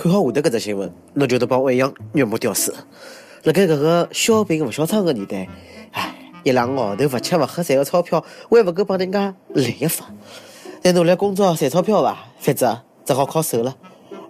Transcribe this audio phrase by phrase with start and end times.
[0.00, 2.74] 看好下头搿只新闻，侬就得帮我一样肉目吊丝。
[3.42, 5.46] 辣盖搿个小病勿小娼个年代，
[5.92, 10.06] 唉，一两个号头勿吃勿喝赚个钞票，还勿够帮人家立一发。
[10.80, 12.16] 再努力工作赚钞票伐？
[12.38, 13.76] 反正只好靠手了。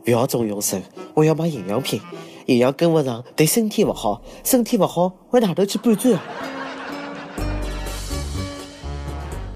[0.08, 0.76] 勿要总用手，
[1.14, 2.00] 我要买营养品，
[2.46, 6.20] 营养跟勿上对身体勿好，身体勿好往哪头去搬砖啊？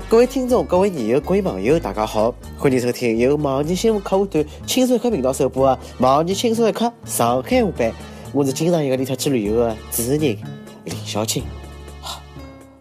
[0.09, 7.91] 各位听众，各位网友，各位网友，大家好，欢迎收听由网易新闻客户端轻松一刻频道首播的《网易轻松一刻上海话版》。
[8.33, 11.43] 我是经常一个人出去旅游的主持人林小青，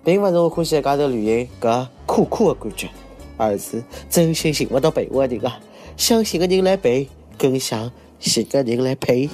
[0.04, 2.90] 并不是我欢喜一家头旅行搿苦苦的感觉，
[3.38, 5.58] 而是真心寻不到陪我的人啊！
[5.96, 9.30] 想寻个人来陪，更想寻个人来陪。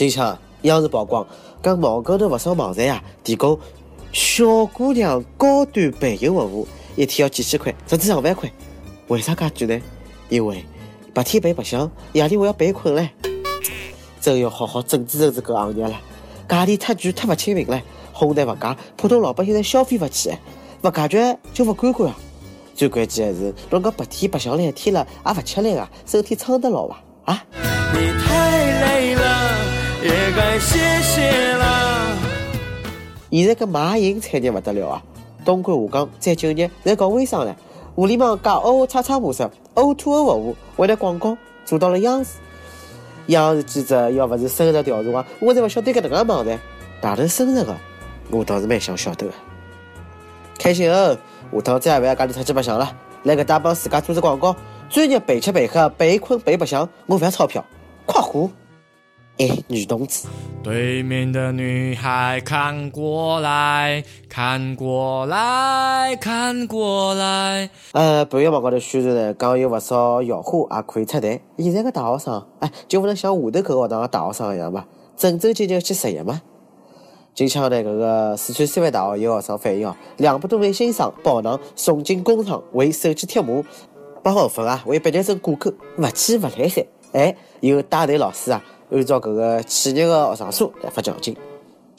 [0.00, 0.08] 陪？
[0.08, 1.26] 近腔央视曝光，
[1.62, 3.58] 讲网高头不少网站啊，提供
[4.12, 8.50] 小姑娘高端陪游服务，一天要几千块，甚至上万块。
[9.08, 9.82] 为啥介贵呢？
[10.30, 10.64] 因为
[11.12, 13.10] 白天陪白相，夜里我要陪困嘞。
[14.22, 16.00] 真要好好整治整治搿行业了，
[16.48, 20.30] 价钿太贵太勿亲民了，哄抬物价，普通老百姓侪消费勿起，
[20.82, 22.16] 勿解决就勿管管啊！
[22.74, 27.02] 最关键的是，侬讲白天白相了一天了，也勿吃力啊，身体撑得牢伐？
[27.24, 27.44] 啊？
[27.92, 29.19] 你太累了，
[30.02, 32.16] 也该歇歇了。
[33.30, 35.02] 现在搿卖淫产业勿得了啊！
[35.44, 37.56] 东莞、下岗、再就业侪搞微商了，
[37.94, 42.32] 互联网假哦叉叉模式，O to O 服务，为了广告做到了央视。
[43.26, 46.58] 央视记者要勿是深入调查，我才勿晓得搿能介网站
[47.00, 47.76] 大头深入个，
[48.30, 49.32] 我倒是蛮想晓得个。
[50.58, 51.16] 开心哦，
[51.52, 52.90] 下趟再也勿要家里出去白相了，
[53.22, 54.56] 来搿搭帮自家做只广告，
[54.88, 57.64] 专业陪吃陪喝陪困陪白相，我勿要钞票，
[58.06, 58.50] 夸虎！
[59.40, 60.28] 哎，女同志。
[60.62, 67.70] 对面的女孩看过来看过来看过来。
[67.92, 71.40] 呃，半夜网高头宣传呢，讲有不少校花也可以出台。
[71.56, 74.84] 现在个大学生，哎，就不能像下头搿个学堂个大学生一样嘛，
[75.16, 76.42] 正正经经去实习嘛。
[77.34, 83.64] 近腔呢，搿个四川师范大学有学生反映哦，两百多位新生跑堂送进工厂为手机贴膜，
[84.22, 86.84] 八号分啊为毕业证挂钩，勿去勿来三。
[87.12, 91.36] 哎，有带队老师啊，按照搿个企业的学生数来发奖金。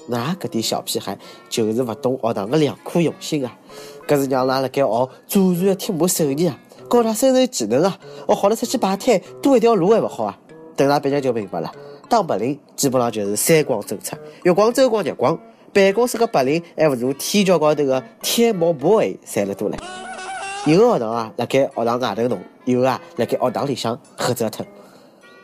[0.07, 1.17] 那搿点小屁孩
[1.49, 3.55] 就是勿懂学堂的良苦用心啊！
[4.07, 6.57] 搿是让㑚辣盖学祖传的贴膜手艺啊，
[6.89, 7.99] 教㑚生存技能啊！
[8.27, 10.37] 学好了出去摆摊，多一条路还勿好啊！
[10.75, 11.71] 等他毕业就明白了，
[12.09, 15.37] 当白领基本上就是三光政策：月光、周光、日光。
[15.73, 19.77] 办公室个白领还勿如天桥高头个贴膜 boy 赚得多唻。
[20.65, 24.65] 有个学堂啊，辣盖学堂外头弄；有个啊，辣盖学堂里向瞎折腾。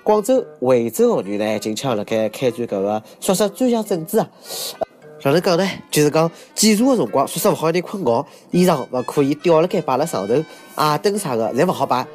[0.07, 4.29] 广州、惠州学院呢，近腔辣盖开展搿个宿舍专项整治啊。
[5.21, 5.69] 哪能讲呢？
[5.91, 10.41] 就是讲检查个辰光，宿舍勿好让人困觉，衣裳勿可以吊辣盖摆辣上头，
[10.75, 12.07] 矮凳啥个侪勿好摆。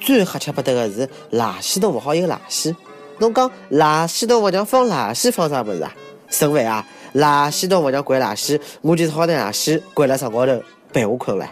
[0.00, 2.74] 最吓吃不得个是垃圾桶勿好有垃圾。
[3.18, 5.94] 侬讲垃圾桶勿让放垃圾，放啥物事啊？
[6.30, 6.86] 省饭啊！
[7.12, 10.58] 垃圾桶勿让掼垃圾，我就只好拿垃圾掼辣床高头
[10.94, 11.46] 陪我困唻。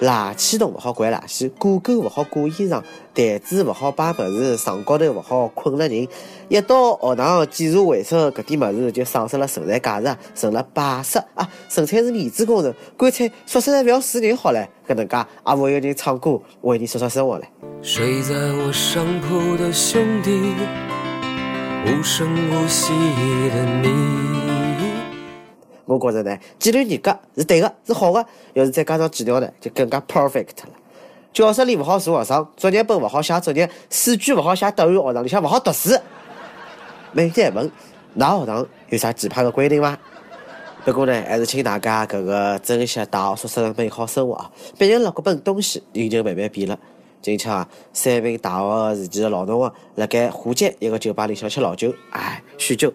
[0.00, 2.82] 垃圾桶勿好掼垃圾，挂钩勿好挂衣裳，
[3.14, 6.06] 台子勿好摆物事，床高头勿好困了人。
[6.48, 11.48] 一到学堂检查卫生，搿点物事就丧失了存在价值，成了摆设啊！
[11.68, 14.66] 纯粹是面子工程，干脆宿舍勿要死人好了。
[14.86, 17.44] 搿能介也勿会有人唱歌为你宿舍生活了。
[17.82, 20.30] 睡在我上铺的兄弟，
[21.86, 22.92] 无声无息
[23.50, 24.55] 的你。
[25.86, 28.24] 我觉着呢，纪律严格是对个，是好个。
[28.52, 30.70] 要是再加上几条呢，就更加 perfect 了。
[31.32, 35.90] 教室里勿好坐学生，作业本勿好写作业，试卷勿好写答案，学堂里向勿好读书。
[37.12, 37.70] 每天问，
[38.18, 39.98] 㑚学堂有啥奇葩个规定伐？
[40.84, 44.50] 不过呢，还是请大家搿个珍惜大学宿舍的美好生活啊！
[44.78, 46.78] 毕竟了搿本东西，人就慢慢变了。
[47.26, 52.94] 近腔啊，三名大学时期的老同学辣盖沪街一个酒吧里向吃老酒，哎，酗酒，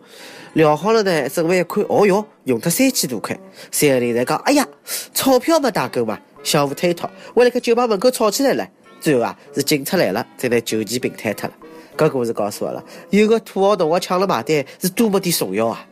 [0.54, 3.38] 聊好了呢，准备一看，哦哟，用脱三千多块，
[3.74, 4.66] 三个人在讲，哎呀，
[5.14, 8.66] 钞票没带够嘛，相互推脱，为了盖酒吧门口吵起来了，
[9.02, 11.56] 最后啊，是警察来了，才拿酒钱平摊脱了。
[11.98, 15.86] 搿故事告诉我了，有个土豪同学抢了买单，是多么的重要啊！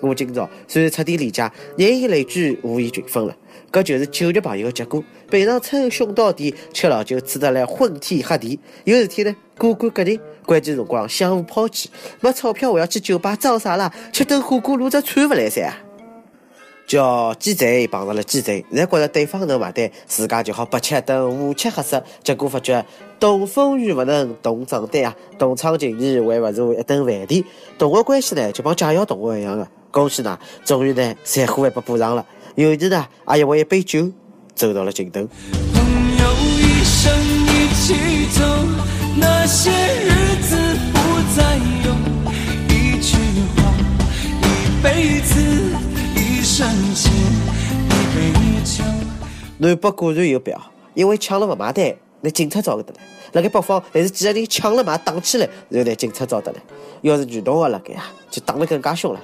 [0.00, 3.36] 我今朝算是彻底理解“人以类聚，物以群分”了。
[3.70, 5.02] 搿就是酒肉朋友的结果。
[5.30, 10.18] 平常称兄道弟，吃老酒吃得来昏天黑地，有事体呢，各管各人。
[10.46, 11.90] 关键辰光相互抛弃，
[12.20, 13.92] 没钞票还要去酒吧装啥啦？
[14.12, 15.70] 吃顿火锅撸只串勿来噻！
[16.88, 22.02] 叫鸡贼碰上了鸡贼，侪觉着对方能买单，自家就好八七等五七合适。
[22.24, 22.84] 结果发觉
[23.20, 27.44] 懂风雨勿能懂账单啊，懂场情谊还勿如一顿饭钿。
[27.78, 29.68] 同学关系呢，就帮驾校同学一样的。
[29.90, 32.24] 恭喜呢，终于呢，残货也被补上了。
[32.54, 34.10] 尤其呢，阿因为一杯酒
[34.54, 35.28] 走到了尽头。
[49.60, 50.60] 南北果然有表，
[50.94, 53.00] 因为抢了不买单，那警察找得来。
[53.32, 56.58] 辣盖北方，还是几个人抢了买打起来，然后拿警察找得来。
[57.02, 59.20] 要是女同学辣盖啊，就打得更加凶了。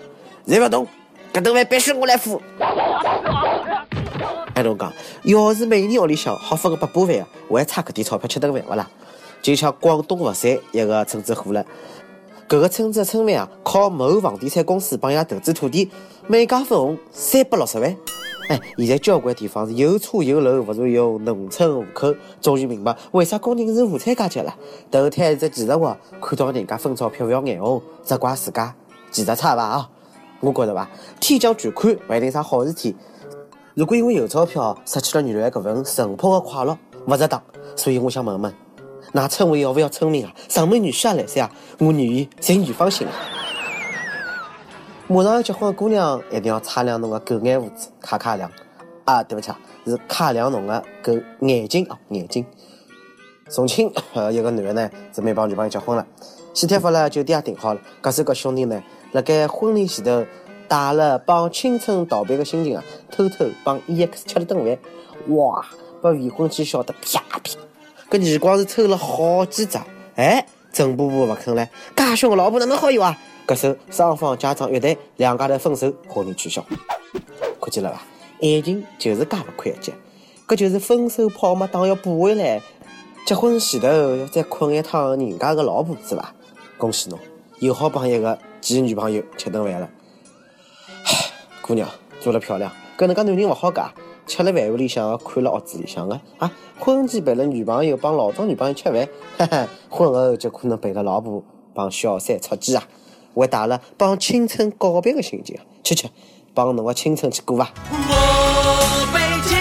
[0.46, 0.86] 侪勿动，
[1.32, 2.42] 搿顿饭必须我来付。
[4.54, 4.92] 哎，侬讲，
[5.22, 8.90] 要是每年屋里向好分个八把饭啊，我还差搿点钞票吃顿饭勿啦？
[9.40, 11.64] 就像广东佛山一个村子火了，
[12.48, 15.90] 搿个村子的村民啊，靠某房地产公司帮伊拉投资土地，
[16.26, 17.96] 每家分红三百六十万。
[18.48, 22.14] 哎，现在交关地方是有车有楼，勿如有农村户口。
[22.42, 24.54] 终于明白为啥工人是无产阶级了。
[24.90, 28.74] 投胎是技术活，看到人家分钞票勿要眼红，责怪自家
[29.10, 29.88] 技术差伐啊？
[30.40, 30.88] 我觉着伐，
[31.20, 32.94] 天降巨款勿一定啥好事体。
[33.72, 36.76] 如果因为有钞票失去了原来搿份淳朴的快乐，
[37.06, 37.42] 勿值当。
[37.74, 38.52] 所以我想问问，
[39.14, 40.32] 㑚村委要勿要村民啊？
[40.50, 41.50] 上门女婿也来噻啊！
[41.78, 43.08] 我愿意随女方行。
[45.14, 48.50] 马上要结婚的姑娘一定要擦亮侬个狗眼胡子，卡卡亮
[49.04, 49.22] 啊！
[49.22, 49.52] 对不起，
[49.86, 52.44] 是卡亮侬个狗眼睛啊，眼睛。
[53.48, 56.04] 重庆呃 有个男的呢，准备帮女朋友结婚了，
[56.52, 57.80] 喜帖发了，酒店也订好了。
[58.02, 58.82] 搿首个兄弟呢，
[59.12, 60.26] 辣盖婚礼前头
[60.66, 62.82] 带了帮青春道别个心情啊，
[63.12, 64.76] 偷偷帮 EX 吃了顿饭，
[65.36, 65.64] 哇，
[66.02, 67.40] 把未婚妻笑得啪啪，
[68.10, 69.78] 搿耳光是抽了好几只，
[70.16, 73.16] 哎，郑伯伯勿肯唻，介凶个老婆哪能好有啊？
[73.46, 76.64] 搿首双方家长约谈，两家头分手，婚礼取消。
[77.60, 78.00] 看见了伐？
[78.40, 79.92] 爱情就是介勿宽一截，
[80.48, 82.62] 搿就是分手炮嘛，当要补回来。
[83.26, 86.34] 结婚前头要再困一趟人家个老婆是伐？
[86.78, 87.18] 恭喜侬，
[87.58, 89.90] 又好帮一个前女朋友吃顿饭了。
[91.60, 91.86] 姑娘
[92.20, 93.92] 做了漂亮，搿能介男人勿好嫁。
[94.26, 99.06] 吃了饭屋里向，看了屋子里向个啊，婚前陪了女朋友帮老早女朋友吃饭，
[99.36, 101.42] 哈哈，婚后就可能陪了老婆
[101.74, 102.82] 帮小三出击啊。
[103.34, 106.08] 还带了帮青春告别的心情，吃吃，
[106.54, 107.68] 帮侬个青春去过伐？
[107.90, 109.56] 我被青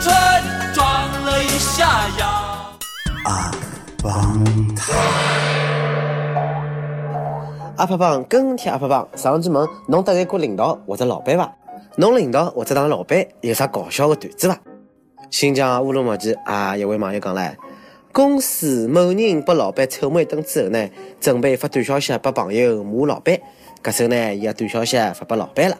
[0.00, 0.14] 春
[0.74, 0.84] 撞
[1.24, 2.26] 了一下腰。
[7.76, 11.52] 阿拍帮跟帖阿胖帮上期问侬得罪过领导或者老板伐？
[11.96, 14.58] 侬领导或者当老板有啥搞笑的段子伐？
[15.30, 17.54] 新疆乌鲁木齐啊，一位网友讲唻，
[18.12, 20.88] 公司某人拨老板臭骂一顿之后呢，
[21.18, 23.40] 准备发短消息拨朋友骂老板，
[23.82, 25.78] 搿首呢伊个短消息发拨老板了，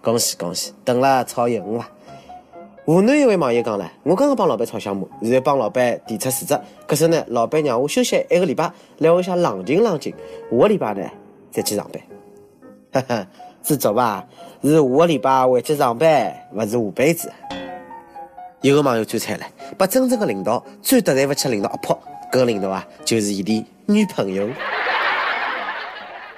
[0.00, 1.88] 恭喜恭喜，等了超一五了？
[2.84, 6.56] 湖南一位网友讲了，我刚刚帮老板吵相骂，然后帮老板提出辞职，
[6.86, 10.14] 搿首呢老板让我休息一个礼拜，来屋里向冷静冷静，
[10.52, 11.02] 下个礼拜呢
[11.50, 12.00] 再去上班。
[12.92, 13.26] 哈哈，
[13.60, 14.24] 知足伐？
[14.62, 17.32] 是下个礼拜回去上班，勿是下辈子。
[18.60, 19.44] 有个网友最惨了，
[19.76, 24.48] 把真正的领导最得罪勿起领导阿婆，搿领导啊就是伊的女朋友。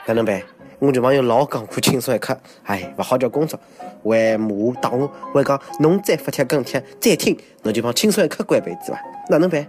[0.07, 0.43] 哪能办？
[0.81, 3.59] 我女朋友老讲看轻松一刻，哎，勿好叫工作，
[4.05, 9.01] 还骂我打我，还讲侬再发帖跟帖再听，侬就帮轻松一刻关辈子伐？
[9.31, 9.67] 哪能办？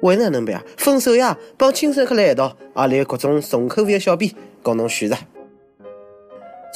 [0.00, 0.62] 为哪能办啊？
[0.78, 5.16] 分手呀，帮轻松一刻来一道，阿里有各种重口味的小编供侬选择。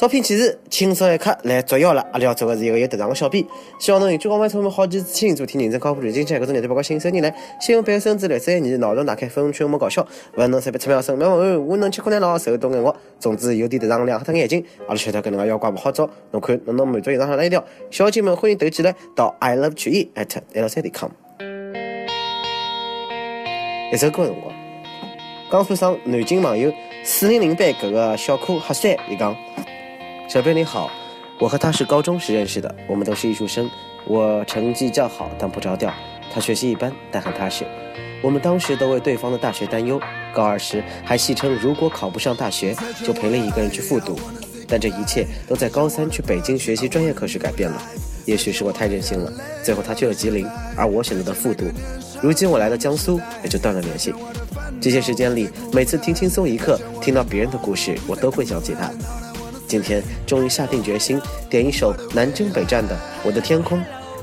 [0.01, 2.01] 招聘启事，轻松一刻来捉妖了！
[2.11, 3.45] 阿拉要做的是一个有特长的小编，
[3.77, 7.31] 希望侬有句话外充满好奇之心，做听认真靠谱、最近期各种热点八卦新手人来，
[7.61, 10.03] 新闻背后甚至绿色艺脑洞打开，风趣幽默搞笑，
[10.37, 12.95] 勿能随便出秒神妙文案，我能吃苦耐劳，手多眼活。
[13.19, 14.65] 总之有点特长，亮瞎脱眼睛。
[14.87, 17.63] 阿拉晓得搿能介妖怪勿好找，侬看侬能满足以上哪一条？
[17.91, 21.11] 小姐们欢迎投简历到 i love 曲艺 at l 三点 com。
[23.93, 24.51] 一首歌的辰光，
[25.51, 29.35] 江苏省南京网友四零零班搿个小可黑三伊讲。
[30.31, 30.89] 小编你好，
[31.39, 33.69] 我和他是高中时认识的，我们都是艺术生。
[34.05, 35.91] 我成绩较好，但不着调；
[36.33, 37.65] 他学习一般，但很踏实。
[38.23, 39.99] 我们当时都为对方的大学担忧，
[40.33, 42.73] 高二时还戏称如果考不上大学，
[43.03, 44.17] 就陪另一个人去复读。
[44.69, 47.81] 但这一切都在高三去北京学习专业课时改变了。
[48.25, 50.47] 也许是我太任性了，最后他去了吉林，
[50.77, 51.65] 而我选择了复读。
[52.23, 54.13] 如今我来到江苏，也就断了联系。
[54.79, 58.89] 这些时间里，每次听轻松一刻，听到别人的故事，我都会想起他。
[59.71, 61.17] 今天终于下定决心
[61.49, 63.79] 点一首南征北战的《我的天空》，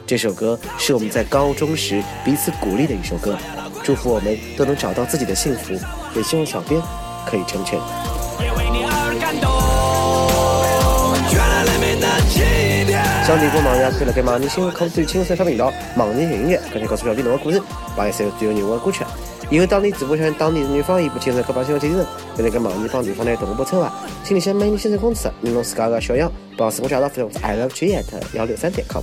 [0.06, 3.34] 这首歌是我们在高中时彼此鼓励的一首歌，
[3.82, 5.72] 祝福我们都能找到自己的幸福，
[6.14, 6.78] 也希望小编
[7.24, 7.78] 可以成全。
[8.42, 9.48] 也为你而感动，
[11.32, 13.02] 原来黎明的起点。
[13.26, 17.58] 想听歌网友可以来给网易新闻客户端轻松发频道网易音乐，跟帖告诉小编侬的故事，
[17.96, 19.02] 把一首最有人味的歌曲。
[19.50, 22.04] 以后当地直播圈当地人方言不轻松可把新闻听听，
[22.36, 23.92] 可以跟网易帮地方的同步播出啊。
[24.22, 29.02] 请联系美女先生公司，你弄自家的小样，帮自我介绍发送至 i love juliet 幺六三点 com。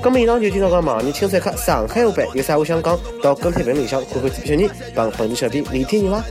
[0.00, 6.22] 咁么以上就今朝个网易轻松课上海话版，有啥话想讲，到跟帖评论里向回回主编小人帮本地小编聊天你哇。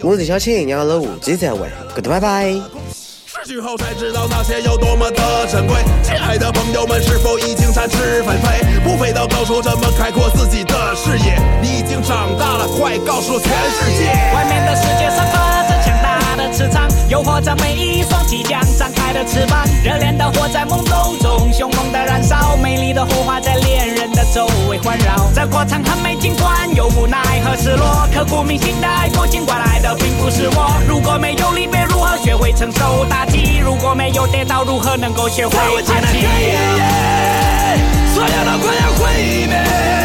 [0.00, 2.54] 我是小青，让阿拉下期再会，good 拜拜。
[3.26, 5.76] 失去后才知道那些有多么的珍贵。
[6.02, 8.80] 亲爱的朋友们，是否已经展翅纷飞？
[8.82, 11.38] 不飞到高处，怎么开阔自己的视野？
[11.60, 12.23] 你已经长
[12.74, 14.10] 快告诉全世界！
[14.34, 19.64] 外面的世界散发着强大的磁场，诱惑着每一双即将张开的翅膀。
[19.84, 25.30] 热恋的火在懵懂中凶猛的燃烧，美丽的火花在恋人的周围环绕。
[25.34, 30.74] 这过程很美，尽管有无奈和失落，刻骨铭心的爱过，尽管来的并不是我。
[30.88, 33.58] 如果没有离别，如何学会承受打击？
[33.62, 36.26] 如果没有跌倒，如何能够学会爬起？
[38.14, 40.03] 所有的快要毁灭。